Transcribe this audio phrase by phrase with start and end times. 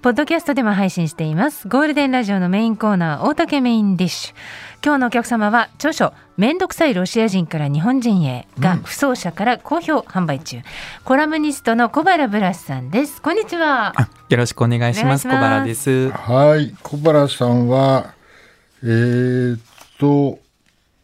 [0.00, 1.66] ポッドキャストでも配信しています。
[1.66, 4.34] ゴールデンラジオのメインコーナー、大竹メインディッシュ。
[4.84, 10.60] 今日のお客様は、著書、めんどくさいロシア人から日本人へが、不走者から好評販売中。
[11.04, 13.20] コラムニストの小原ブラスさんです。
[13.20, 13.92] こんにちは。
[14.28, 15.26] よろしくお願いします。
[15.26, 16.10] ます原です。
[16.10, 18.14] はい、小原さんは、
[18.84, 19.60] えーっ
[19.98, 20.38] と、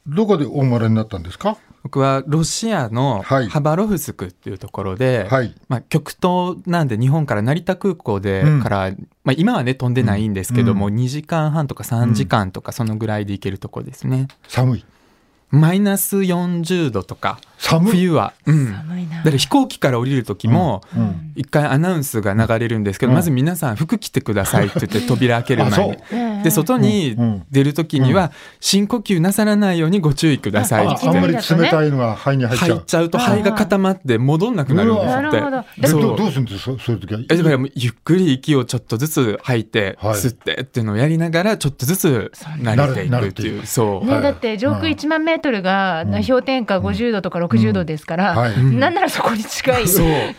[0.06, 1.56] どこでお生まれになったんですか？
[1.84, 3.48] 僕はロシアのはい。
[3.48, 5.54] ハバロフスクっていうところで、はい。
[5.68, 8.62] まあ、極東なんで日本から成田空港でうん。
[8.62, 8.90] から、
[9.22, 14.28] まあ、今はね飛んでないんですけども、う2時間半とか3時間とかそのぐらいで行けるとこですね。
[14.48, 14.84] 寒い。
[15.50, 17.92] マイナス40度とか寒い。
[17.92, 19.22] 冬は、うん、だ寒いな。
[19.22, 21.32] から飛行機から降りる時も、うん。
[21.34, 23.16] 一回アナウンスが流れるんですけど、うん。
[23.16, 25.94] まず皆さん服着てくださいって言って扉開けるあ、前に。
[25.94, 26.42] そう。。
[26.44, 27.16] で外に
[27.50, 31.08] 出る時には深呼吸なさらないようにご注意くださいって。
[31.08, 31.40] ああんまり冷
[31.70, 32.68] たいのが肺に入っちゃう。
[32.68, 35.14] 入っちゃうと肺が固まって戻んなくなるんですって。
[35.16, 35.58] なるほど。
[35.58, 36.78] うどどうするんですか？
[36.78, 37.20] そういう時は？
[37.30, 43.66] えだからゆっくり息をちょっとずつ吐いて、はい吸ってっていうのをやりながらちょっとずつ慣れていくっていう。
[43.66, 48.58] そう、ね、はいだって上空1万メートルが氷点下50度とか60度ですから、はい。
[48.58, 49.84] なんならそこに近い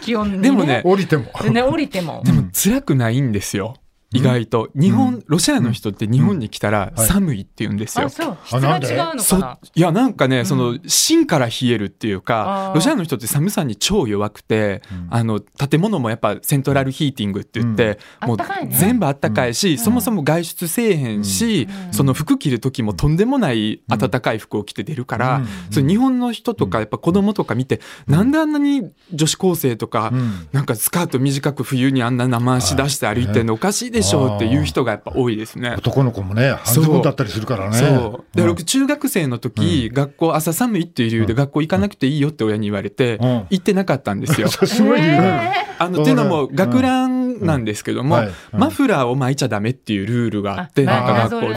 [0.01, 1.25] 気温に、ね、でもね降りても。
[1.51, 2.21] ね降りても。
[2.25, 3.75] でも辛くないんですよ
[4.17, 4.69] 意外と。
[4.75, 7.07] 日本、ロシアの人って日本に来たらはい。
[7.07, 8.37] 寒いって言うんですよ、あそう。
[8.45, 9.59] 質が違うのか。
[9.73, 12.75] いやなんかね、その芯から冷えるっていうあかー。
[12.75, 18.27] ロシアの人って寒さに超弱くて、あの建物もやっぱセントラルヒーティングって言って、うん。
[18.29, 18.37] もう
[18.69, 25.47] 全部あったかいし、そもそも外出せえへんし、その服着る時もとんでもない暖かい服を着て出るから、うん。
[25.71, 30.47] それ日本の人とかやっぱ子供とか見て、なんであんなに女子高生とか、うん。
[30.51, 35.75] なんかスカート短く冬にあんな生足出して歩いてんのおかしいでしょうっていう人がやっぱ多いですね。
[35.77, 37.77] 男の子もね、半ズボンだったりするからね。
[37.77, 38.37] そう。
[38.37, 38.47] でん。
[38.47, 43.47] 僕中学生の時、学校朝寒いっていう理由で学校行かなくていいよって親に言われて、うん。
[43.49, 44.47] 行ってなかったんですよ。
[44.51, 48.21] すごい理由えあのっていうのも学ランなんですけども、うん。
[48.23, 48.33] はい。
[48.53, 48.59] うん。
[48.59, 51.55] マフラーを巻いちゃダメっていうルールがあって、あなんか学校で。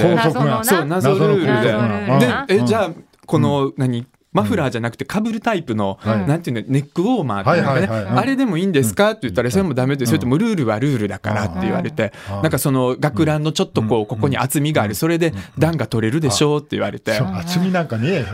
[0.68, 1.72] そう謎ルールで。
[1.72, 2.46] 謎ルールでな。
[2.48, 2.90] えじゃあ
[3.26, 4.06] この、何？
[4.42, 6.26] マフラーじゃなくてかぶるタイプの、はい。
[6.26, 12.42] なんていうのネックウォーマーっていうのかね、はいはいはいあれでもいいんですかって言ったらそれもダメでそれともルールはルールだからって言われて、うん。
[12.42, 14.94] なんかその学ランのちょっとこうここに厚みがある。
[14.94, 17.88] それで段が取れるでしょうって言われて、厚みなん。
[17.88, 18.26] かねえ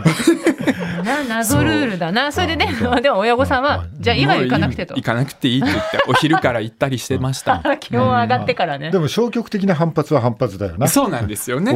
[1.27, 2.31] 謎ルールだな。
[2.31, 4.95] それでねでも親御さんはじゃあ今行かなくてと。
[4.95, 7.63] 行かなくていいって言ってお昼から行ったりしてました。
[7.79, 8.91] 気温上がってからね。
[8.91, 10.87] でも消極的な反発は反発だよな。
[10.87, 11.73] そうなんですよね。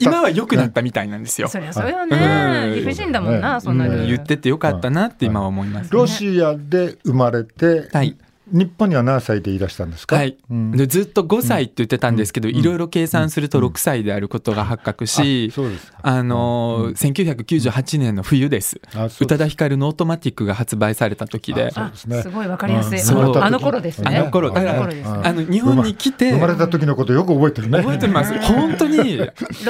[0.00, 1.48] 今は良くなったみたいなんですよ。
[1.48, 2.10] そりゃそうようん。
[2.10, 4.06] ね理不尽だもんなねそんなルール。
[4.06, 5.90] 言っててよかったなって今は思います、ね。
[5.92, 8.16] ロシアで生まれて、はい
[8.52, 10.16] 日本には何歳でいらしたんですか？
[10.16, 10.70] はい、うん。
[10.72, 15.98] でずっと5歳って言ってたんですけど、いろいろ計算すると6歳であることが発覚し、うですか。
[16.02, 18.80] あのー1998年の冬です。
[19.20, 21.68] 宇多田ヒカルの「オートマティック」が発売された時で。
[21.68, 22.22] あそうですね。
[22.22, 22.98] すごいわかりやすい。
[22.98, 24.16] そうあのあの頃ですね。
[24.16, 25.20] あの頃だからあの頃ですね。
[25.24, 27.78] あの日本に来て生まれた時のことよく覚えてるね。
[27.78, 28.32] 覚えてます。
[28.42, 29.20] 本当に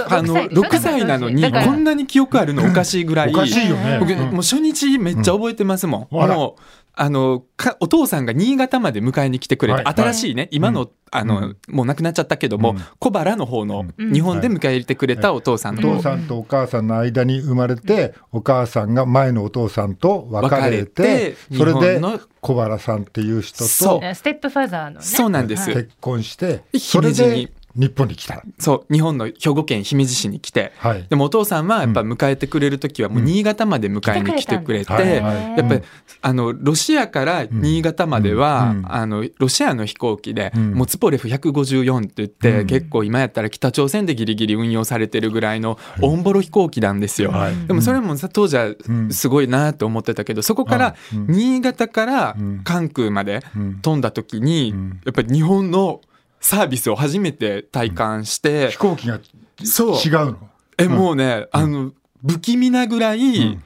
[0.09, 3.31] あの6 6歳なのにこんなに記憶あるのおかしいぐらい。
[3.31, 3.99] おかしいよね。
[4.01, 4.19] 僕うん。
[4.19, 6.61] もう初日めっちゃ覚えてますもん、もう
[6.99, 9.95] あのかお父さんが新潟まで迎えに来てくれて、はい。
[9.95, 11.57] 新しいね今の,、あのうん。
[11.69, 12.81] もう亡くなっちゃったけども、うん。
[12.99, 14.13] 小原の方のうん。
[14.13, 25.03] 日本で迎え入れてくれたお父さんおと、父さんとお母さんの間に生まれて、お母さんが前のお父さんと別れてて、それで日本の小原さんっていう人そとステップファザーのね。
[25.03, 28.43] そうなんです、結婚して、いそれで日本に来た。
[28.59, 31.07] そう日本の兵庫県姫路市に来て、はい。
[31.09, 35.83] でもお父さんはやっぱ迎えてくれる時はもう新潟まで迎えに来てくれて、来てくれたんやっぱり
[36.23, 38.93] あのロシアから新潟までは、うん。
[38.93, 40.73] あのロシアの飛行機で、うん。
[40.75, 42.67] もうツポレフ154って言って、うん。
[42.67, 47.31] 結構今やったら北朝鮮でギリギリ運用されてるぐらいのオンボロ飛行機なんですよ。
[47.31, 47.67] はい。
[47.67, 49.13] でもそれもさ当時はうん。
[49.13, 51.27] すごいなと思ってたけどそこからうん。
[51.29, 52.61] 新潟からうん。
[52.65, 53.79] 関空までうん。
[53.81, 55.01] 飛んだ時に、うん。
[55.05, 56.01] やっぱり日本の
[56.47, 59.19] サービスを初めて体感して、飛行機が
[59.65, 59.97] そう。
[59.97, 60.51] 違うの？
[60.79, 60.93] え、うん。
[60.93, 61.91] もうね、あの、
[62.25, 63.65] 不気味なぐらい、ん。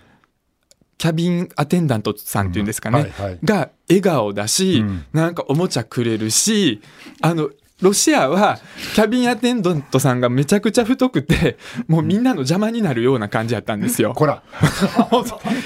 [0.96, 3.12] キャビンアテンダントさんっていうんですかね、
[3.44, 5.04] が笑顔だし、うん。
[5.12, 6.80] なんかおもちゃくれるし、
[7.20, 8.58] あの、ロシアは
[8.94, 11.56] キャビンアテンダントさんがめちゃくちゃ太くて、
[11.88, 14.12] もうみんなの邪魔になるような感じやったんですよ。
[14.14, 14.42] こら。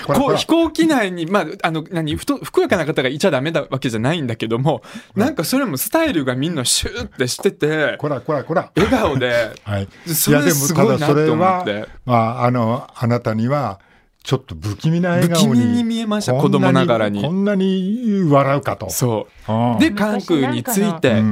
[0.06, 4.82] こう飛行機内に、まあ、あの、何、ふと、ふくよかな方がいちゃダメだわけじゃないんだけども、
[5.14, 8.70] なんかそれもスタイルがみんなシューってしてて、こらこらこら。
[8.76, 9.88] 笑顔で、はい。
[10.06, 13.80] それすごいなって思ってまあ、あの、あなたには、
[14.24, 17.20] ちょっと不気味な笑不気味顔にに見えました子供ながらに。
[17.20, 18.88] こんなに笑うかと。
[18.88, 19.78] そう。
[19.78, 21.22] で関空に着いて、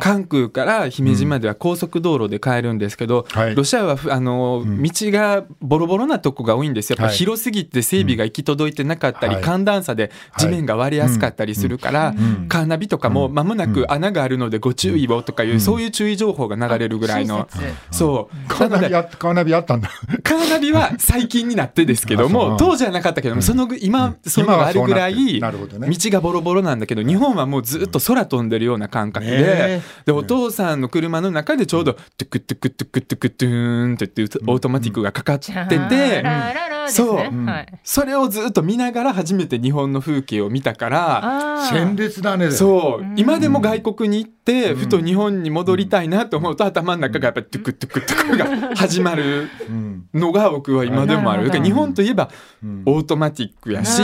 [0.00, 3.54] 関空から姫路までは高速道路で帰るんですけど、はい。
[3.54, 4.82] ロシアはふあの、ん。
[4.82, 6.96] 道がボロボロなとこが多いんですよ。
[6.98, 7.16] やっぱはい。
[7.16, 9.42] 広すぎて整備が行き届いてなかったり、はい。
[9.42, 12.48] 寒暖差で地面が割れやすかったりするから、ん。
[12.50, 13.72] カーナビとかも間もなうん。
[13.72, 17.48] く穴があるのでご注意をとかいう、そういう注意情報が流れるぐらいの。
[17.90, 18.36] そう。
[18.48, 19.88] カーナビあカーナビあったんだ。
[20.22, 24.30] カーナビは最近になってですけどあう当時はなかったけどもそのぐ今うん。
[24.30, 25.40] そのがあるぐらいる。
[25.40, 25.88] なるほどね。
[25.88, 29.82] 道がボロボロなんだけど日本はもうずっと空飛んでるような感覚ねでえ。
[30.06, 36.22] でお父さんの車の中でちょうどトゥクトゥクトゥクトゥクトゥーンって言ってオートマティックがかかってて
[36.86, 37.08] ですね。
[37.08, 37.66] そうはい。
[37.82, 42.50] それをずっと見ながら初めて日本の風景を見たから鮮烈だね。
[42.50, 43.02] そう。
[43.02, 43.14] うん。
[43.16, 50.04] 今でも外国に行ってふと日本に戻りたいなと思うと頭の中がやっぱりトゥクトゥクトゥクが始まるうん。
[50.14, 51.48] のが僕は今でもある。
[51.48, 51.48] なるほど。
[51.48, 52.30] だから日本といえば
[52.62, 52.82] うん。
[52.86, 54.02] オートマティックやし、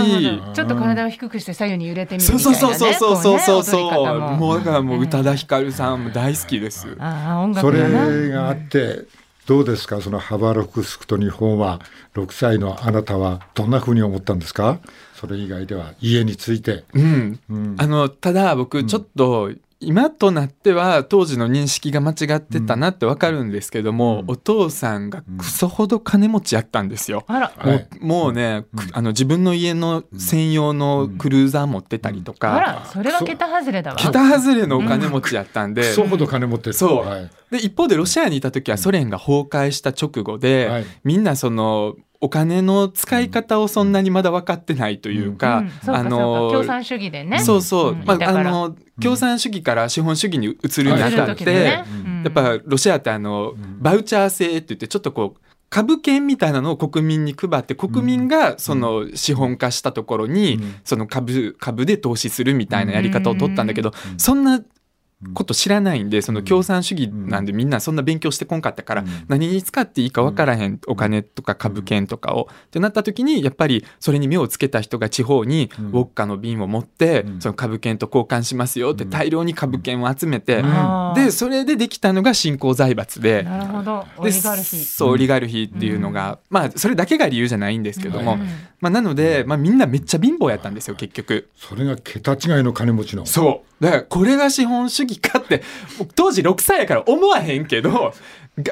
[0.55, 4.05] ちょっと体を低くして左右に揺れてみるそうそうみたいな、ね、そうそうそうそうこそう。
[4.05, 4.37] ね踊り方も。
[4.37, 6.97] もうだからもう宇多田ヒカルさんも大好きです。
[6.99, 8.09] ああ音そ楽だな。
[8.09, 9.05] れがあって、
[9.49, 11.81] どうですか、そのハバロフスクと日本は、
[12.13, 14.79] 6歳のあなたはどんなふうに思ったんですか、
[15.15, 16.85] それ以外では、家について。
[16.93, 17.41] うん。
[17.49, 27.25] うんあのただ僕ちょっと今となっては当時の認識が間違ってたなってわかるんですけども、お父さんがクソほど金持ちやったんですよ。
[27.29, 27.53] あら。
[27.59, 27.89] もう,、はい。
[28.01, 33.97] もうね、くあの自分の家の専用のクルーザー持ってたりとか、あらそれは桁外れだわ。
[33.97, 36.73] 桁外れのお金持ちやったんで、クソほど金持ってる。
[36.73, 37.07] そう。
[37.07, 37.31] はい。
[37.53, 40.87] で一方でロシアにいた時はソ連が崩壊した直後で、はい。
[41.05, 47.39] みんなそのお金の使い方をそんなにまだ分かってないというか、うんそうかそうか共産主義でね。
[47.39, 48.05] そうそう、ん。
[48.05, 48.51] まあ、だから。
[48.51, 51.85] あの共産主義から資本主義に移るにあたって、ね。
[51.87, 52.23] うん。
[52.25, 60.75] やっぱロシアってあの、バウチャー制って言ってちょっとこう株券みたいなのを国民に配って国民がその資本化したところにうん。
[60.83, 64.61] その株株で投資するみたいなやり方を取ったんだけどそんな
[65.35, 69.09] こと知らないんでその共産主義なんでみんなそんな勉強してこんかったからうん。
[69.27, 72.49] 何に使っていいか分からへんお金とか株券とかを。
[72.67, 75.91] ってなった時にやっぱりそれに目をつけた人が地方にウん。
[75.91, 77.41] ォッカの瓶を持ってうん。
[77.41, 80.63] その株券と交換しますよって大量に株券を集めて
[81.17, 83.43] でそれでできたのが新興財閥で。
[83.43, 84.07] なるほど。
[84.19, 88.49] オでリガルヒそうオリガルヒっていうのが、まあそれだけが理由じゃないんですけども、うん。
[88.81, 91.49] まあ、なので、まあ、みんなめっちゃ貧乏やったんですよ結局。
[91.57, 93.27] それが桁違いの金持ちの。
[93.27, 95.63] そうだからこれが資本主義かって
[96.15, 98.13] 当時6歳やから思わへんけど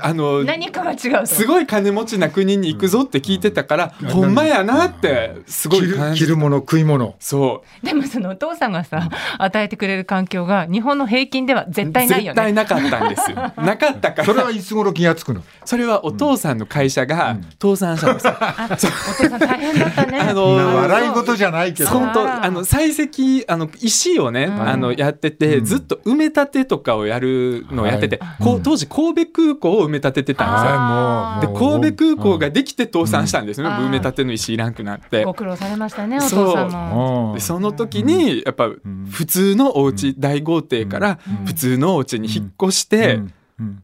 [0.00, 1.26] あの何かが違うと。
[1.26, 4.08] すごい金持ちな国に行くぞって聞いてたから、うん。
[4.08, 7.14] ほんまやなってすご着るい感じ着るもの食い物。
[7.20, 7.86] そう。
[7.86, 12.34] でもそのお父さんがさ与えてくれる環境が日本の平均では絶対ないよね。
[12.34, 13.36] 絶対なかったんですよ。
[13.62, 14.24] なかったから。
[14.24, 15.42] それはいつ頃気がつくの？
[15.64, 20.18] それはお父さんの会社が倒産したんですよ、 あお父さん大変だったね。
[20.18, 21.90] あのー笑い事じゃないけど。
[21.90, 24.68] 本当あの採石あの石をね、ん。
[24.68, 25.64] あのやってて、うん。
[25.64, 28.44] ずっと埋め立てとかをやるのをやってて、はい。
[28.44, 30.70] こう当時神戸空港を埋め立ててたんですよ。
[30.78, 33.74] あで神戸空港ができて倒産したんですね、うん。
[33.74, 35.24] 埋め立ての石いらんくなって。
[35.24, 35.34] ご。
[35.34, 37.28] 苦労されましたねお父さんも。
[37.28, 37.30] う。
[37.32, 37.34] ん。
[37.34, 38.70] でその時にやっぱ
[39.10, 43.32] 普通のお家、大豪邸から普通のお家に引っ越して、うん。
[43.60, 43.82] うん。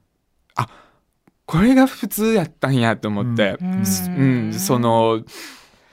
[1.45, 3.73] これが普通やったんやと思って、うん。
[3.75, 4.53] うん。
[4.55, 5.23] その、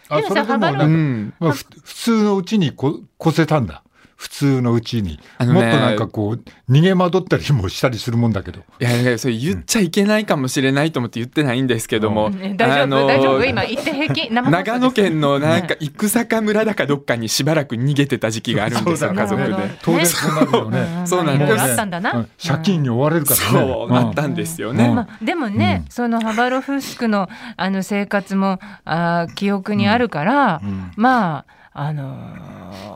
[0.08, 3.84] あそれでもなんかうん、まあ、ふ普通のうちにこ越せたんだ。
[4.20, 8.60] 普通のうちに、あのねもっとなんかこう逃げ惑ったりもしたりするもんだけど。
[8.82, 13.46] いやいやそれ言っちゃいけないかもしれないと思って言ってないんですけども、ね大丈夫、大丈夫。
[13.46, 14.30] 今言って平気？
[14.30, 19.56] 長野県のなんか生坂村だかどっかにしばらく逃げてた時期があるんですよ、家族で。
[19.82, 21.04] 当然そうなるよね。
[21.04, 21.48] んそうなんです。
[21.48, 22.30] いろいろあったんだな、うん。
[22.46, 23.46] 借金に追われるからね。
[23.48, 24.86] そうなったんですよね。
[24.90, 24.96] うん。
[24.96, 30.92] まあ、でもね、そのハバロフスクのあの生活もあー記憶にあるから、ん。
[30.98, 32.18] まああの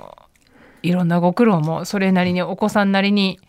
[0.09, 0.12] ー
[0.83, 3.39] いろんなご苦労もそれなりにお子さんなりに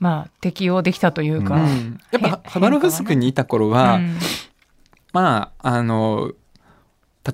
[0.00, 2.00] まあ適応できたというか、うん。
[2.10, 4.16] やっぱハバロフスクにいた頃は、うん。
[5.12, 6.32] まああの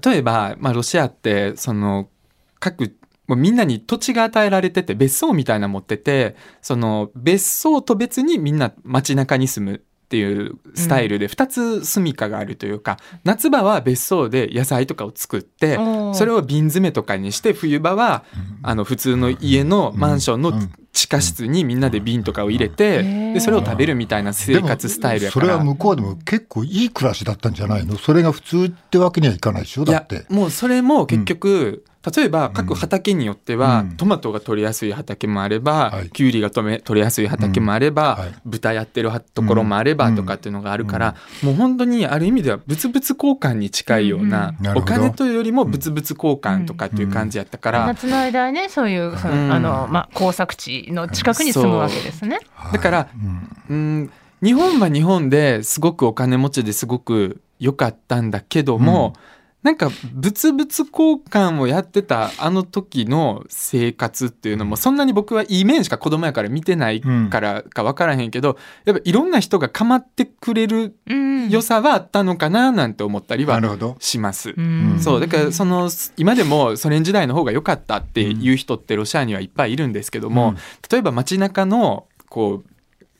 [0.05, 2.11] 例えば、まあ、ロシアってその
[2.59, 2.95] 各
[3.27, 15.79] もうみんなに土地が与えられてて別荘みたいなの持っててその別荘と別にみんな街中に住むっていうスタイルで2つ住処があるというか、夏場は別荘で野菜とかを作って
[16.15, 18.25] それを瓶詰めとかにして冬場は
[18.63, 20.55] あの普通の家のマンションの
[20.95, 23.03] 地下室にみんなで瓶とかを入れて
[23.35, 25.47] でそれを食べるみたいな生活スタイルやから。
[25.47, 27.99] それは向こうでも結構いい暮らしだったんじゃないの？
[27.99, 29.85] それが普通ってわけにはいかないでしょ？
[29.85, 30.25] だって。
[30.31, 31.85] もうそれも結局、
[32.15, 33.97] 例えば各畑によっては、うん。
[33.97, 36.11] トマトが取りやすい畑もあれば、はい。
[36.11, 38.35] キュウリがとめ取りやすい畑もあれば、うんはい。
[38.45, 40.17] 豚やってるはところもあればうん。
[40.17, 52.39] とかっていうのがあるから、もう本当にある意味では物々交換に近いような、お金というよりも物々交換とかっていう感じやったから、夏の間はねそういうあのまあ工作地の近くに住むわけですね。
[52.73, 53.27] だからう。
[53.27, 53.59] ん。
[53.69, 59.15] うん日本は日本ですごくお金持ちですごく良かったんだけども、
[59.63, 60.89] なんか物々交
[61.29, 71.49] 換をやってたあの時の生活っていうのもそんなに僕はいい面しか子供やから見てないからか分からへんけど、やっぱいろんな人が構ってくれるうん。
[71.49, 73.97] 良さはあったのかななんて思ったりはなるほど。
[74.01, 74.55] します。
[74.57, 74.99] うん。
[75.01, 75.21] そう。
[75.21, 80.57] だからその今でもソ連時代の方が良かったっていう人ってロシアにはいっぱいいるんですけども、うん。
[80.91, 82.71] 例えば街中のこう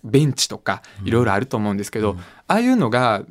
[0.05, 2.19] ベンチとかいろいろあると思うんですけど、うん。
[2.19, 3.25] ああいうのが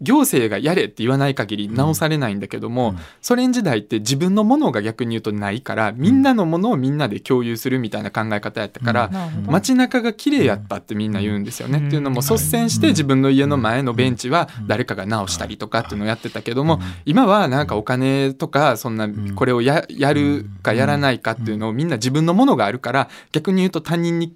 [0.00, 2.98] 行政がやれって言わない限り直されないんだけども、うん。
[3.20, 9.52] ソ連時代って自分のものが逆に言うとないからみんなのものをみんなで共有するみたいな考え方やったから、なるほど。
[9.52, 11.78] 街中が綺麗やったってみんな言うんですよね。
[11.78, 11.86] うん。
[11.88, 24.34] っていうのも率先して自分の家の前のベンチは誰かが直したりとかっていうのをやってたけども、今はなんかお金とかそんなこれをややるかやらないかっていうのをみんな自分のものがあるから逆に言うと他人に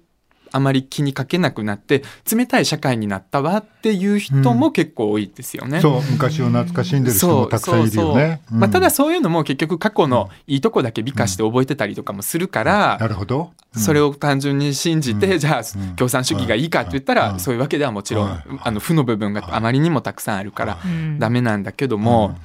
[0.53, 5.81] あまり気にかけなくなって冷たい社会になったわっていう人も結構多いですよね。
[5.81, 8.41] そう、昔を懐かしんでる人もたくさんいるよね。
[8.47, 13.51] そうまあ、ただうんそういうのも結局過去のいいとこだけ美化して覚えてたりとかもするから、なるほど。
[13.75, 15.39] それを単純に信じて、うん。
[15.39, 15.95] じゃあうん。
[15.95, 17.39] 共産主義がいいかって言ったら、うん。
[17.39, 18.43] そういうわけではもちろん、はい。
[18.61, 21.17] あの負の部分があまりにもたくさんあるからうん。
[21.17, 22.35] ダメなんだけども、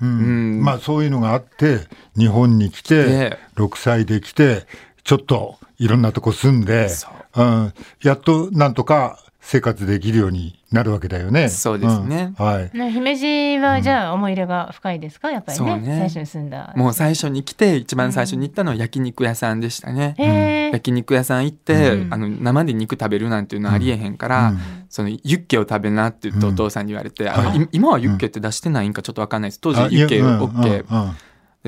[0.00, 0.08] うん。
[0.08, 0.12] う
[0.60, 0.64] ん。
[0.64, 4.66] まあそういうのがあって日本に来てで6歳で来て
[5.04, 11.48] ちょっといろんなとこ住んでそ、うん、やっとなんとか生活できるようになるわけだよね。
[11.48, 12.34] そうですね。
[12.38, 12.44] うん。
[12.44, 12.70] はい。
[12.76, 15.30] ね姫路はじゃあ思い入れが深いですか？
[15.30, 15.66] やっぱりね。
[15.66, 15.86] そうね。
[15.86, 16.72] 最初に住んだ。
[16.76, 20.14] もう最初に来て一番最初に行ったのは焼肉屋さんでしたね。
[20.18, 20.24] へ
[20.68, 20.70] え。
[20.72, 22.12] 焼肉屋さん行って、うん。
[22.12, 24.58] あの生で肉食べるなんていうのはありえへんから、うん。
[24.90, 29.60] そのユッケを食べなって言ってうんお父さんに言われて、あの今はユッケって出してないんかちょっとわかんないです。
[29.60, 31.16] 当あ時ユッケいやうん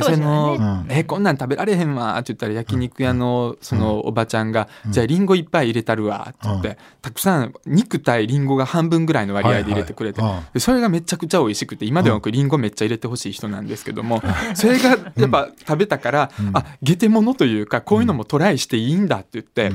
[0.01, 0.87] でその、うん。
[0.89, 4.93] えこんなん食べられへんわ」って言ったら焼肉屋のそのおばちゃんが「うん。
[4.93, 6.77] じゃあリンゴいっぱい入れたるわ」って言って、うん。
[7.03, 14.23] たくさん肉対リンゴが半分ぐらいの割合で入れてくれて、はいはいでそれがめちゃくちゃ美味しくて今では僕リンゴめっちゃ入れてほしい人なんですけども、
[14.55, 16.51] それがやっぱ食べたから、うん。
[16.55, 19.73] あゲテモノというかこういうのもトライしていいんだって言って。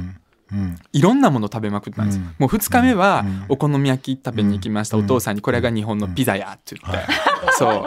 [0.52, 0.60] うん。
[0.60, 2.16] うんいろんなもの食べまくったんです。
[2.18, 2.36] よ、うん。
[2.40, 3.46] もう2日目はうん。
[3.50, 5.06] お好み焼き食べに行きました、うん。
[5.06, 7.06] お父さんにこれが日本のピザやって言って、
[7.58, 7.84] そう。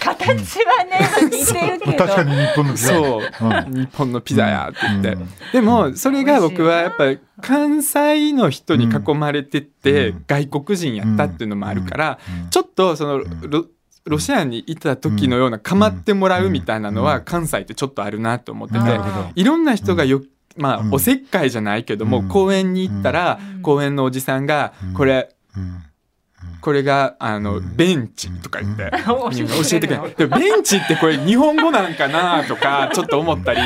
[0.00, 2.04] 形はね似てるけど。
[2.04, 3.80] 確かに日本のピザそう、うん。
[3.80, 5.28] 日本のピザやって言って、うん。
[5.52, 10.24] でもそれが僕はやっぱり関西の人に囲まれてて、うん。
[10.26, 12.50] 外国人やったっていうのもあるから、うん。
[12.50, 13.50] ちょっとそのん。
[13.50, 13.66] ロ
[14.04, 18.80] ロシアにいた時のような構ってもらうみたいなのうんは関西ってちょっとあるなと思ってて、
[19.34, 20.22] いろんな人がよ
[20.58, 20.94] まあ、うん。
[20.94, 22.28] おせっかいじゃないけども、うん。
[22.28, 23.62] 公園に行ったら、うん。
[23.62, 24.94] 公園のおじさんが、うん。
[24.94, 25.82] これうん。
[26.60, 27.76] これがあの、うん。
[27.76, 29.46] ベンチとか言って、うん。
[29.46, 29.96] 教えてくれ。
[29.96, 33.60] るでベンチってこれ日本語なんかなとか ちょっと思ったり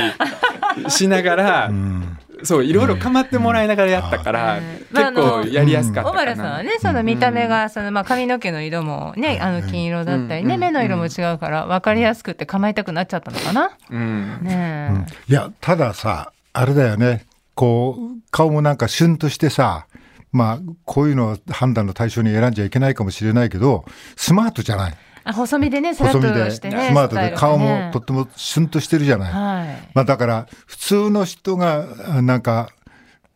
[0.88, 2.18] しながら、うん。
[2.44, 4.62] そういろいろ構ってもらいながらやったから、うん。
[4.92, 6.32] 結構やりやすかった小かな。
[6.32, 10.60] 原さんはねその見た目がそのまあ髪の毛の色もねあの金色だったりねうん。
[10.60, 13.70] 目の色も違うから分かりやすくて構いたくなっちゃったのかな。
[13.90, 14.38] うん。
[14.42, 15.32] ねえ。
[15.32, 17.26] いや、たださ、あれだよね。
[17.54, 19.86] こう、顔もなんかシュンとしてさ、
[20.32, 23.84] まあ、こういうのを判断の対象に選んじゃいけないかもしれないけど、
[24.16, 24.94] スマートじゃない。
[25.24, 29.32] あ細身でね細身で、としてねスマートで、顔ねもとってもシュンとしてるじゃない。
[29.32, 29.88] はい。
[29.94, 32.70] まあ、だから、普通の人が、あなんか、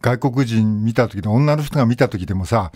[0.03, 2.73] 外国人見た時の女の人が見た時でもさ、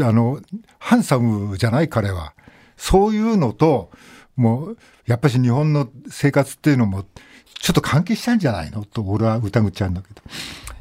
[0.00, 0.40] あの、
[0.78, 2.34] ハンサムじゃない彼は。
[2.76, 3.90] そういうのと、
[4.36, 7.04] もう、やっぱし日本の生活っていうのも、
[7.64, 8.84] ちょっと関係したんじゃないの？
[8.84, 10.20] と俺は疑っちゃうんだけど。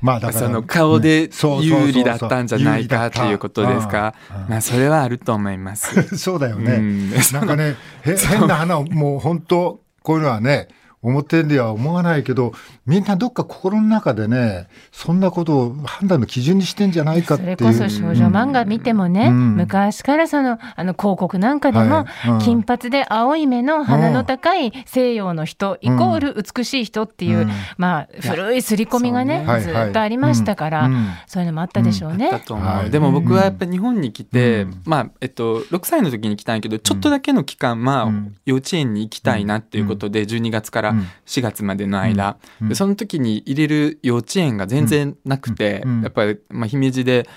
[0.02, 0.48] まあだから。
[0.48, 1.30] その顔で
[1.62, 4.14] 有利だったんじゃないかっていうことですか？
[4.50, 6.02] まあそれはあると思います。
[6.20, 6.74] そうだよね。
[6.74, 10.68] うんなんかね、へ 変な花を、もう本当、こういうのはね、
[11.04, 12.54] 表では思わないけど、
[12.86, 17.58] みんなどっか心の中でね、そんなことを判断の基準にしてんじゃないかっそていう。
[17.58, 19.56] れこそ少女漫画見てもね、うん。
[19.58, 22.32] 昔からそのあの広告なんかでも、はい。
[22.32, 22.40] うん。
[22.40, 27.52] 金髪で青い目の鼻の高い西洋の人、イコール美しい人っていう、うん。
[27.78, 29.62] まあ古い刷り込みがねね。
[29.62, 30.90] ずっとありましたから、
[31.28, 32.32] そういうのもあったでしょうね。
[32.32, 32.92] だと思う、はい。
[32.92, 34.82] でも僕はやっぱり日本に来て、うん。
[34.86, 38.36] まあえっと6歳の時に来たんやけどちょっとだけの期間、まあうん。
[38.46, 41.08] 幼稚園に行きたいなっていうことで12月からうん。
[41.26, 42.70] 4月までの間、うん。
[42.70, 46.02] でその時に入れる幼稚園が全然なくて、うん。
[46.02, 47.28] やっぱり、まあ、姫路で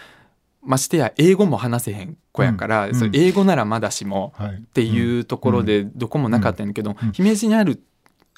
[0.62, 2.94] ましてや英語も話せへん子やから、うん。
[2.94, 7.12] それ英語ならまだしも、はい、っていうところでどこもなかったんだけど、うん。
[7.12, 7.82] 姫路にある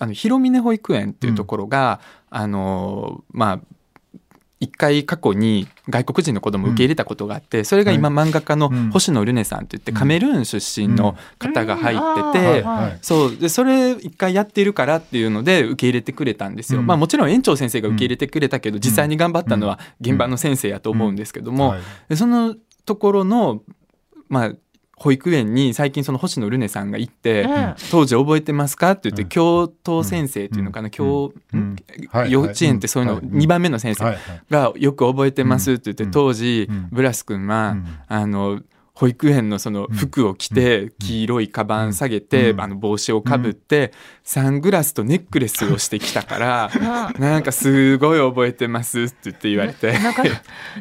[0.01, 3.61] あの広峰保育園っていうところが、あのまあ
[4.61, 8.91] 一回過去に外国人の子供を受け入れたことがあって、それが今漫画家のうん。
[8.91, 12.65] 星野ルネさんって言ってカメルーン出身の方が入ってて、
[13.03, 13.37] そう。
[13.37, 16.87] でそれ一回やってるからっていうので受け入れてくれたんですよ、うん。
[16.87, 21.81] まあもちろん園長先生が受け入れてくれたけど、実際に頑張ったのは現場の先生やと思うんですけども、はい。
[22.09, 23.63] でそのところの
[24.29, 24.53] まあ
[24.99, 27.75] 保育園に最近その星野ルネさんが行って、うん。
[27.91, 29.29] 当時覚えてますかって言って、うん。
[29.29, 30.91] 教頭先生っていうのかな、うん。
[30.91, 31.33] 教、
[32.29, 33.25] 幼稚園ってそういうのはい。
[33.25, 34.17] 2番目の先生
[34.51, 36.11] がよく覚えてますって言って、うん。
[36.11, 36.89] 当時、うん。
[36.91, 37.87] ブラス君は、うん。
[38.09, 38.61] あの
[38.99, 40.91] 保育園のその服を着て、うん。
[40.99, 42.61] 黄色いカバン下げて、うん。
[42.61, 43.93] あの帽子をかぶって、
[44.25, 47.13] サングラスとネックレスをしてきたから、 あ。
[47.17, 49.93] なんかすごい覚えてますって言って言われて。
[50.01, 50.25] なんか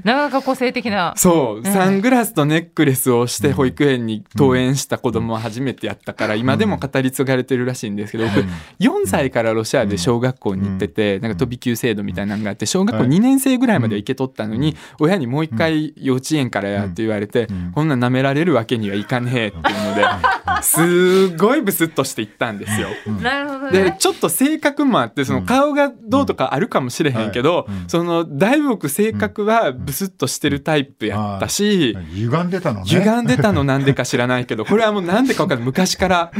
[0.03, 1.13] なか個性的な。
[1.15, 3.53] そう、サングラスとネックレスをしてうん。
[3.53, 8.39] 保育園に登園した子供は初めてやったから、今でも語り継がれてるらしいんですけど、僕
[8.79, 20.05] 4歳からロシアで小学校に行ってて、なんか飛び級制度みたいなのがあって、小学校2年生ぐらいまで行けとったのに、親にもう一回幼稚園からやって言われてうん、こんなん舐められるわけにはいかねえっていうので、
[20.61, 22.87] すごいブスッとして行ったんですよ。
[23.21, 32.85] なるほどでねちょっと性格もあってその顔がどうとかあるかもしれへんけど、そのだいぶ僕性格はブスッとしてるタイプやったし、歪んでたのね。
[32.85, 35.65] 歪んでたのなんでか知らないけど これはもうなんでか分かんない。
[35.65, 36.31] 昔から。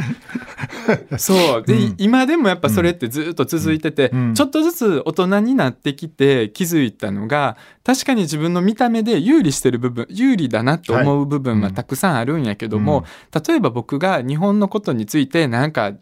[1.18, 1.64] そう。
[1.66, 1.96] で、うん。
[1.98, 4.34] 今でもやっぱそれってずっと続いてて、うん。
[4.34, 13.06] ちょっとずつ大人になってきて気づいたのが確かに自分の見た目で有利してる部分有利だなと思う部分はたくさんあるんやけども、
[13.48, 15.94] 例えば僕が日本のことについてなんか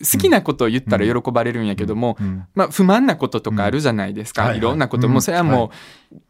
[0.00, 2.46] 好きなことを言ったら喜ばれるんやけども、うん。
[2.54, 4.58] まあ、不満なこととかあるじゃないですか、うんはいはい。
[4.58, 5.12] いろんなこと、うん。
[5.12, 5.70] もうそれはも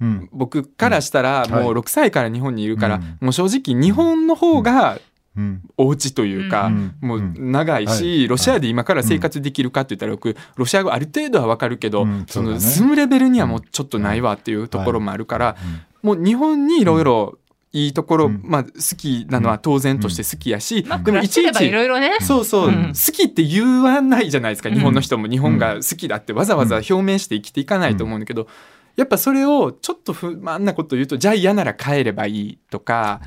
[0.01, 0.29] う、うん。
[0.33, 1.53] 僕からしたらうん。
[1.53, 3.19] もう6歳から日本にいるから、うん。
[3.21, 4.99] もう正直日本の方が
[5.37, 5.63] うん。
[5.77, 6.95] お家というか、うん。
[7.01, 8.29] もう長いし、はい。
[8.29, 12.27] ロシアで今から生活できるかって言ったら僕ロシア語ある程度はわかるけど、うん。
[12.29, 15.57] その住むレベルにはもうちょっとないわっていうところもあるから、
[16.03, 17.39] もう日本にいろいろ
[17.73, 18.41] いいところ、うん。
[18.45, 22.17] まあ、好きなのは当然として好きやし、まあでもいちいちいろいろね。
[22.21, 22.87] そうそう、うん。
[22.89, 24.75] 好きって言わないじゃないですか、うん。
[24.75, 28.49] 日本の人も日本が好きだってわざわざ表明して生きていかないと思うんだけど、
[28.97, 33.23] やっぱそれをちょっと不満なこと言うとじゃあ嫌なら帰ればいいとか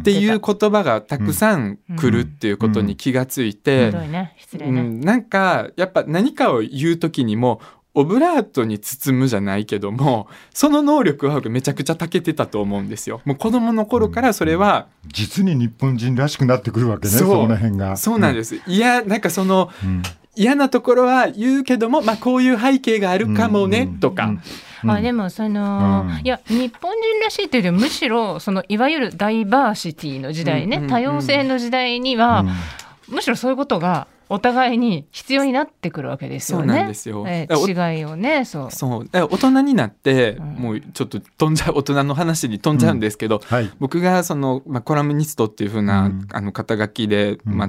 [0.00, 4.34] っていう言葉がたくさん来るっていうことに気がついて、ひどいね。
[4.38, 7.60] 失礼ね、うん、なんかやっぱ何かを言う時にも
[7.94, 13.20] オブラートに包むじゃないけどもその能力は僕めちゃくちゃ長けてたと思うんですよ。
[13.24, 17.28] もう子供の頃からそれは、実に日本人らしくなってくるわけねそう。
[17.28, 17.96] その辺が。
[17.96, 18.56] そうなんです。
[18.66, 20.02] いやなんかそのうん。
[20.36, 23.98] 嫌なところは言うけども、まあ、こういう背景があるかもね、うん。
[23.98, 24.26] とか、
[24.84, 24.90] うん。
[24.90, 26.20] あでもその、うん。
[26.24, 30.82] いや日本人らしいというよりむしろそのいわゆるダイバーシティの時代ね、うん。
[30.84, 30.90] うん。
[30.90, 30.90] うん。
[30.90, 32.44] 多様性の時代には、
[33.08, 33.16] うん。
[33.16, 36.66] むしろそういうことがお互いに必要になってくるわけですよね。
[36.66, 37.24] そうなんですよ。
[37.26, 38.70] えー違いをねそう。
[38.70, 39.08] そう。
[39.12, 40.44] 大人になって、うん。
[40.54, 43.70] もうちょっと飛んじゃう大人の話に飛んじゃうんですけど、はい。
[43.78, 46.28] 僕がその、まあ、コラムニストっていう風な、うん。
[46.32, 47.54] あの肩書きで、うん。
[47.54, 47.68] まあ、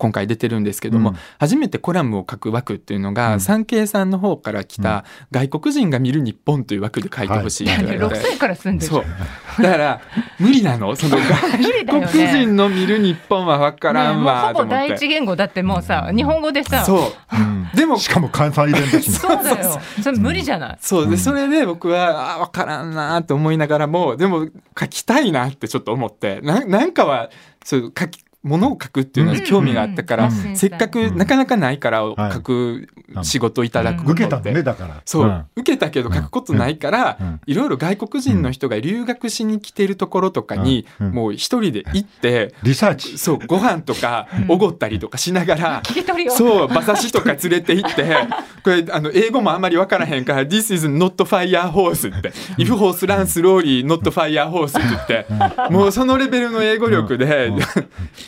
[0.00, 1.16] 今回出てるんですけども、うん。
[1.38, 3.40] 初めてコラムを書く枠っていうのが、うん。
[3.40, 8.90] 産経さんの方から来た、外国人が見る日本という枠で書いてほしいって言われて、6歳から住んでる。
[8.92, 9.62] そう。
[9.62, 10.00] だから
[10.38, 10.96] 無理なの？
[10.96, 12.30] その無理だよ外国ね。
[12.32, 16.82] 人の見る日本は分からんねもうほぼ第一言語だってもうさ日本語でさ。
[16.84, 17.36] そう。
[17.36, 17.68] うん。
[17.74, 19.00] でもしかも関西弁だしね。
[19.16, 19.80] そうだよ。
[20.02, 20.78] それ無理じゃない？
[20.80, 21.04] そう。
[21.04, 21.18] で、うん。
[21.18, 24.46] それで僕はあ分からんなって思いながらもでも
[24.78, 26.40] 書きたいなってちょっと思って。
[26.42, 27.28] ななんかは
[27.64, 30.56] そう書きものを書くっていうのに興味があったから、うん。
[30.56, 32.32] せっかくなかなかないからはい。
[32.32, 32.88] 書く
[33.22, 35.02] 仕事をいただくこ受けたねだから。
[35.04, 35.44] そう、ん。
[35.56, 37.40] 受けたけど書くことないから、うん。
[37.46, 43.18] いろいろ外国人の人が留学しに来てるところとかに、もう一人で行って、リサーチ。
[43.18, 46.32] そうご飯とかおごったりとかしながら、聞き取りを。
[46.32, 48.16] そう馬刺しとか連れて行って
[48.64, 55.70] これあの英語もあんまり分からへんから「This is not fire horse」って「If horse run slowly not fire horse」って言って。
[55.70, 57.52] もうそのレベルの英語力で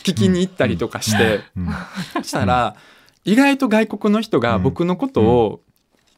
[0.03, 1.41] 聞きに行ったりとかして
[2.13, 2.75] そしたら
[3.25, 5.61] 意外と外国の人が僕のことを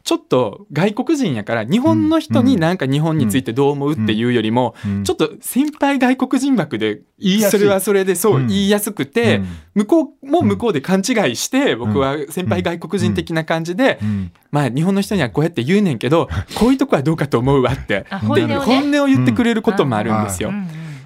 [0.05, 5.03] ちょっと外国人やから日本の人になんか日本についてどう思うっていうよりもうん。
[5.03, 9.47] ちょっと先輩外国人枠で言いやすいそれはそれでそううん言いやすくてうん。
[9.73, 14.31] 向こうも向こうで勘違いして僕は先輩外国人的な感じでうん。
[14.51, 18.05] まあ日本の人にはこうやって言うねんけど こういうとこはどうかと思うわって。
[18.11, 18.57] あで本音をね。
[18.57, 20.53] 本音を言ってくれることもあるんですよ。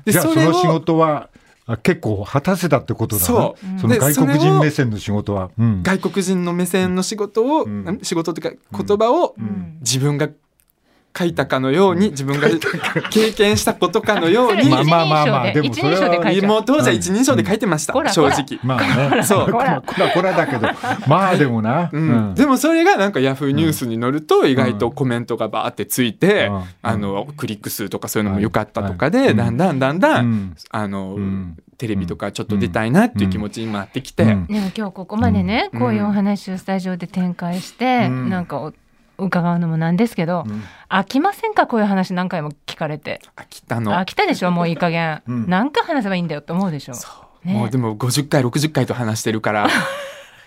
[0.03, 1.29] でじゃあそれをの仕事は
[1.71, 5.83] あ結構果たせたってことだなその外国人目線の仕事は、うん。
[5.83, 9.77] 外国人の目線の仕事を、うん仕事というか言葉をうん。
[9.81, 10.29] 自分が
[11.17, 12.47] 書いたかのように自分が
[13.09, 14.69] 経験したことかのように。
[14.69, 15.51] まあまあまあまあ。
[15.51, 15.61] で。
[15.61, 18.59] でもそれはもう当時は一人称で書いてました、こら正直。
[18.63, 19.23] まあね。
[19.23, 19.81] そうこら。
[19.81, 20.67] こらこらだけど。
[21.07, 22.35] まあでもな、うん。
[22.35, 26.63] でもそれがなんかヤフーニュースに載ると意外とコメントがバーってついて、うん。
[26.81, 29.35] あのクリック数とかそういうのも良かったとかはで、い。
[29.35, 30.55] だんだんだんだん、うん。
[30.69, 31.57] あの、うん。
[31.77, 35.79] テレビとかちょっと出たいなっていう気持ちになってきて、うんでも今日ここまでね、うん。
[35.79, 38.29] こういうお話をスタジオで展開して、うん。
[38.29, 38.73] なんかお
[39.19, 40.63] 伺うのもなんですけど、うん。
[40.89, 41.67] 飽きませんか？
[41.67, 43.21] こういう話何回も聞かれて。
[43.35, 43.93] 飽きたの。
[43.93, 44.51] 飽きたでしょ？
[44.51, 45.45] もういい加減、 うん。
[45.49, 46.93] 何回話せばいいんだよって思うでしょ。
[46.93, 47.07] そ
[47.43, 47.47] う。
[47.47, 47.53] ね。
[47.53, 49.67] もうでも50回60回と話してるから。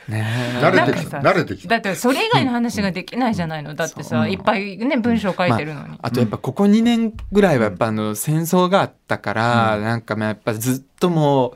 [0.08, 0.26] ね。
[0.56, 1.18] え慣れてきた。
[1.20, 1.68] 慣れてきた。
[1.68, 3.74] だってそれ以外の話ができないじゃないの。
[3.74, 4.28] だってさ、そう。
[4.28, 11.54] いっぱいね文章書いてるのに、あとやっぱここ2年ぐらいはやっぱあの戦争があったから、なんかまあやっぱずっとも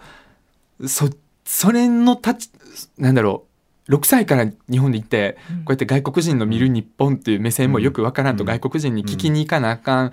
[0.78, 1.10] うそ
[1.44, 2.50] それの立ち
[2.98, 3.45] なんだろう
[3.88, 5.56] 6歳から日本に行ってうん。
[5.58, 8.48] こうやって外国人の見る日本っていう目線もよくわからんとうん。
[8.48, 10.12] 外国人に聞きに行かなあかん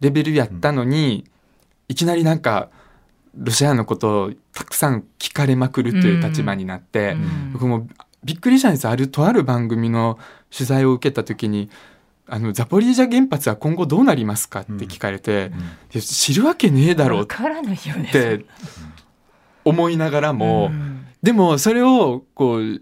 [0.00, 1.24] レベルやったのに
[1.88, 2.70] いきなりなんか
[3.36, 7.52] ロシアのことをたくさん聞かれまくるという立場になって、うん。
[7.52, 7.88] 僕も
[8.24, 8.88] びっくりしたんです。
[8.88, 10.18] あるとある番組の
[10.50, 11.68] 取材を受けた時に
[12.26, 15.52] 「あのザポリージャ原発は今後どうなりますか?」って聞かれて、
[15.92, 17.26] いや知るわけねえだろうっ
[18.10, 18.46] て
[19.64, 21.06] 思いながらも、うん。
[21.22, 22.80] でもそれをこう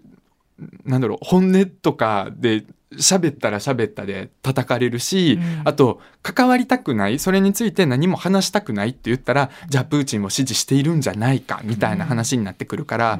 [0.85, 5.61] なんだろう本音とかで喋ったら喋ったで叩かれるし、うん。
[5.65, 13.19] あと関わりたくないそれについて何も話したくないって言ったらじゃあプーチンを支持しているんじゃないかみたいな話になってくるから、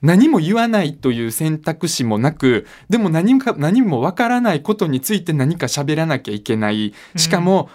[0.00, 6.94] 何も言わないという選択肢もなくでも何か何もわからないことについて何か喋らなきゃいけない。
[7.16, 7.68] しかも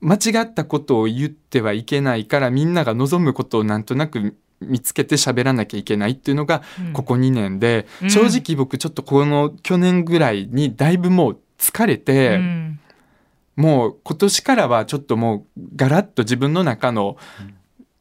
[0.00, 6.92] 間違ったことを言ってはいけないからみんなが望むことをなんとなく見つけて喋らなきゃいけないっていうのがうん。
[6.92, 8.10] ここ2年で、うん。
[8.10, 12.80] 正直僕ちょっとこの去年ぐらいにだいぶもう疲れて、うん。
[13.56, 17.16] もう今年からはちょっともうガラッと自分の中の、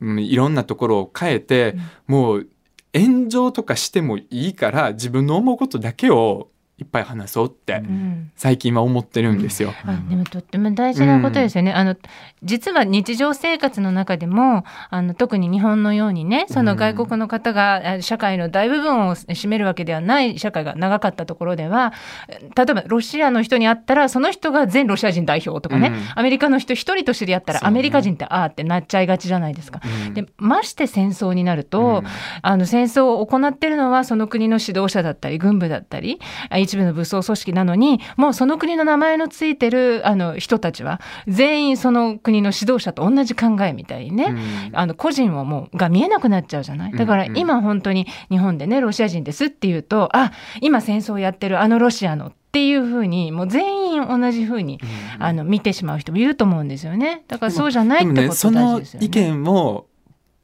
[0.01, 0.19] うん。
[0.19, 1.75] いろんなところを変えて、
[2.07, 2.47] もう
[2.93, 8.31] 炎上とかしてもいいから自分の思うことだけをいっぱい話そうってうん。
[8.35, 9.73] 最近は思ってるんですよ。
[9.85, 11.73] あでもとっても大事なことですよね。
[11.73, 11.95] あの
[12.43, 21.93] 実は日常生活の中でもあの特に日本のようにねその外国の方があ社会の大部分を占めるわけではない社会が長かったところでは
[22.27, 26.03] 例えばロシアの人に会ったらその人が全ロシア人代表とかね、うん。
[26.15, 29.81] アメリカの人一人と知り合ったらアメリカ人ってああってなっちゃいがちじゃないですか。
[30.07, 30.13] うん。
[30.13, 32.03] でまして戦争になると、うん。
[32.41, 44.35] あの戦争を行っているのはその国の指導者だったり軍部だったりあ一部の武装組織なのにもうその国の名前のついてるあの人たちは全員その国の指導者と同じ考えみたいにね、
[44.69, 44.77] うん。
[44.77, 46.91] あの個人をもうが見えなくなっちゃうじゃない？
[46.93, 47.29] だからうん。
[47.31, 54.79] うん今本当に日本でねロシア人ですっていうとあ今戦争やってるあのロシアのっていうふうにもう全員同じふうに
[55.19, 57.23] あの見てしまう人もいると思うんですよね。
[57.27, 59.05] だからそうじゃないってことでもねその大事ですよね。
[59.07, 59.85] 意見を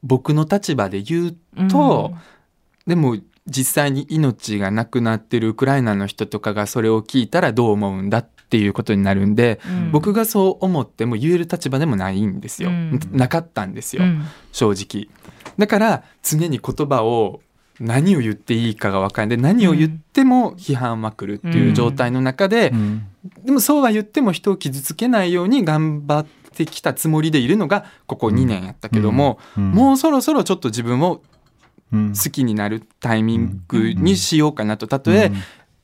[0.03, 2.13] 僕の立場で言うと、
[2.85, 9.91] でも実際に命がなくなってるウクライナの人とかがそれを聞いたらどう思うんだっていうことになるんで、うん。
[9.91, 12.99] 僕がそう思っても言える立場でもないんですよ、うん。
[13.11, 14.23] なかったんですよ、うん。
[14.51, 15.07] 正直。
[15.57, 17.41] だから常に言葉を
[17.79, 19.37] 何を言っていいかが分からない。
[19.37, 23.07] で何を言っても批判は来るっていう状態の中で、うん。
[23.43, 29.71] でもそうは言っても人を傷つけないように頑張ってきたつもりでいるのがここ2年やったけども、うん。
[29.71, 31.34] もうそろそろちょっと自分をうん
[31.91, 34.87] 好きになるタイミングにしようかなと。
[34.87, 35.35] たとえうん。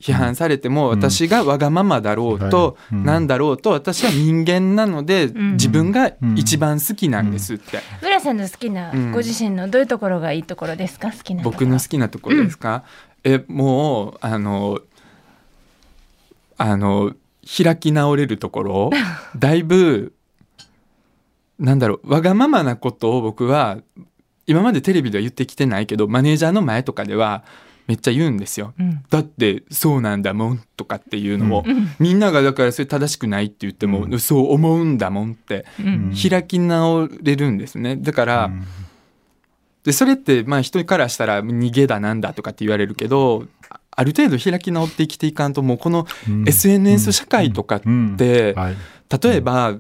[0.01, 3.03] 批判されても私がわがままだろうとうん。
[3.05, 5.51] なんだろうと私は人間なのでん。
[5.53, 7.79] 自分が一番好きなんですって。
[8.01, 9.11] 浦さんの好きなうん。
[9.11, 11.11] ご自身のどういうところがいいところですか？
[11.11, 12.83] 好きな僕の好きなところですか？
[13.23, 14.79] えもうあの
[16.57, 17.13] あの
[17.63, 18.89] 開き直れるところ
[19.37, 20.13] だいぶ
[21.59, 23.77] なんだろうわがままなことを僕は
[24.51, 27.43] 今までテレビでは言ってきてないけどマネージャーの前とかでは
[27.87, 28.73] めっちゃ言うんですよ。
[28.79, 29.03] うん。
[29.09, 31.87] だってそうなんだもんとかっていうのを、うん。
[31.99, 34.19] みんながだからそれ正しくないって言っても、うん。
[34.19, 36.13] そう思うんだもんってうん。
[36.13, 37.97] 開き直れるんですね。
[37.97, 38.51] だから、
[39.83, 46.47] でそれってまあ人からしたら逃げだなんだとかって言われるけどあある程度開き直って生きていかんともうこのうん。
[46.47, 48.17] SNS 社会とかって、うん。
[48.53, 48.75] はい。
[49.21, 49.79] 例えば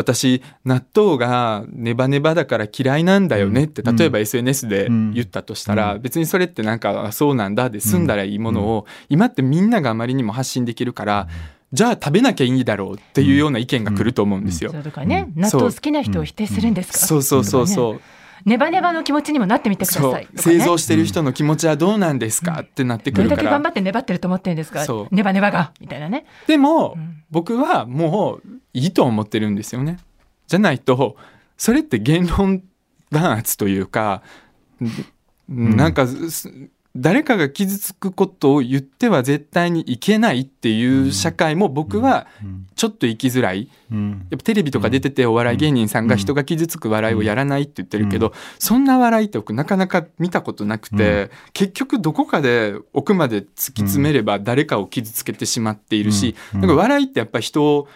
[0.00, 3.96] 私納豆がネバネバだから嫌いなんだよねってうん。
[3.96, 6.02] 例えば SNS で言ったとしたらうん。
[6.02, 11.28] 別にそれってなんかあそうなんだで済んだらいいものを今ってみんながあまりにも発信できるから
[11.72, 14.72] じゃあ食べなきゃいいんだろうっていうような意見が来ると思うんですよ。
[14.72, 14.78] そ。
[14.78, 15.42] うとかね、うん。
[15.42, 18.00] 納豆好きな人を否定するんですか、そうそうそうそう。
[18.44, 20.28] ネバネバの気持ちにもなってみてくださいね。
[20.36, 23.42] 製造してる人の気持ちはどうなんですか、ってなってくどれるから。
[23.42, 25.14] だけ頑張って粘ってると思ってるんですかそう。
[25.14, 27.22] ネバネバがみたいなねでも、ん。
[27.30, 29.98] 僕はもういいと思ってるんですよね。
[30.46, 31.16] じゃないと
[31.56, 32.62] それって言論
[33.10, 34.22] 弾圧というか、
[35.52, 35.76] ん。
[35.76, 36.52] なんかす
[36.96, 42.26] 誰かが傷つくことを言っては絶対にいけないっていう社会も僕は
[42.74, 43.68] ちょっと生きづらい。
[43.92, 44.26] うん。
[44.30, 56.60] やっぱテレビとか出ててお笑い芸人さんが人が傷つく笑いをやらないって言ってるけど、そんな笑いって僕なかなか見たことなくて、結局どこかで奥まで突き詰めれば誰かを傷つけてしまっているし、うん。
[56.60, 57.86] なんか笑いってやっぱ人を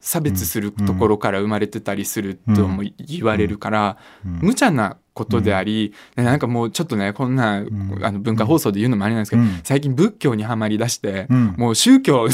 [0.00, 7.98] 差別するところから生まれてたりするとも言われるから、無茶なことであり、なんかもうちょっとねこんな、ん。
[8.02, 9.60] あの文化放送で言うのもあれなんですけど、うん。
[9.62, 11.54] 最近仏教にはまりだして、うん。
[11.56, 12.32] もう宗教に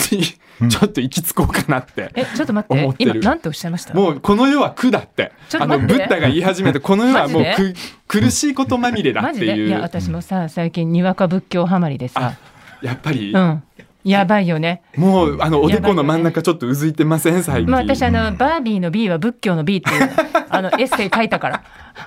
[0.60, 2.10] う んちょっと行き着こうかなって。
[2.14, 3.94] えちょっと待思ってるって今なんておっしゃいました？
[3.94, 5.32] もうこの世は苦だって。
[5.58, 7.74] あのブッダが言い始めてこの世はもうマジく
[8.06, 9.54] 苦しいことまみれだマっていう。
[9.54, 9.66] ジで？
[9.68, 12.20] いや私もさ最近にわか仏教ハマりでさ。
[12.20, 12.36] あ
[12.80, 13.62] やっぱり、うん。
[14.04, 14.82] やばいよね。
[14.96, 20.10] もうあのおでこの真ん中ちょっとうずいてません最近、まあ私あのバービーの B は仏教の B っていう
[20.48, 21.64] あのエッセイ書いたから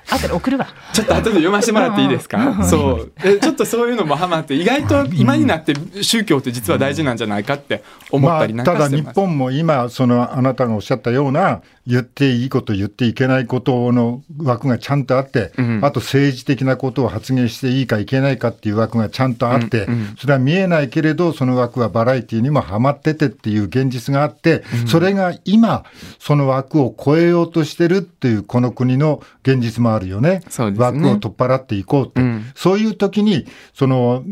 [0.10, 0.68] 後で送るわ。
[0.94, 2.64] ちょっと後で読ませてもらっていいですか？
[2.64, 3.12] そう。
[3.24, 15.80] えちょっとそういうのもハマって意外と今になって宗教って実は大事なんじゃないかって思ったりなんまあ、ただかしてます、日本も今そのあなたがおっしゃったような言っていいこと言っていけないことの枠がちゃんとあって、うん。
[15.84, 19.94] あと政治的なことを発言していいかいけないかっていう枠がちゃんとあって、うん。
[19.94, 20.16] うん。
[20.20, 25.84] それは見えないけれどその枠はバラエティにもはまっててっていう現実があって、それが今
[26.20, 30.42] その枠を超えようとしてるっていうこの国の現実もあるよね。
[30.50, 30.86] そうですね。
[30.86, 32.46] 枠を取っ払っていこうって、うん。
[32.56, 34.24] そういう時にその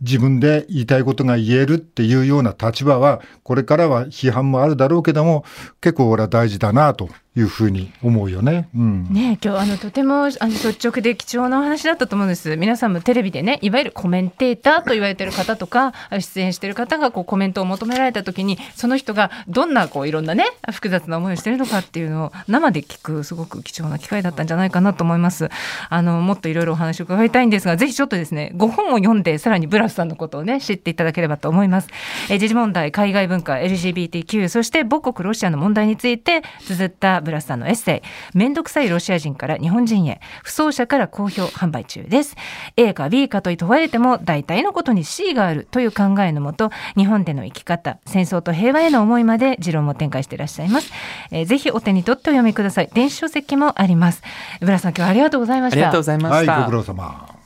[0.00, 5.44] 自分で言いたいことが言えるっていうような立場は、これからは批判もあるだろうけども、
[5.80, 8.68] 結構俺は大事だなというふうに思うよね。
[8.76, 9.04] うん。
[9.10, 25.48] ね今日あのとてもあの率直で貴重なお話だったと思うんです皆さんもテレビでねいわゆるコメンテーターと言われてる方とか出演してる方がこうコメントを求められた時にその人がどんなこういろんなね複雑な思いをしてるのかっていうのを生で聞くすごく貴重な機会だったんじゃないかなと思います
[25.88, 31.88] あのもっといろいろお話を伺いたいんですがぜひちょっとですねご本を読んでさらにブラスさんのことをね知っていただければと思います
[32.30, 42.36] え時事問題海外文化 LGBTQ そして母国ロシアの問題について綴ったブラスさんのエッセイ「めんどくさいロシア人から日本人へ」不走者から好評販売中です。
[42.76, 50.92] A か B かと問われても大体のことに C があるという考えのもと日本での生き方戦争と平和への思いまで持論も展開していらっしゃいます、
[51.30, 52.90] えーぜひお手に取ってお読みください。
[52.92, 54.22] 電子書籍もあります。
[54.60, 55.76] ブラスさん今日はありがとうございました。
[55.76, 57.37] ありがとうございまはい、した、ご苦労様。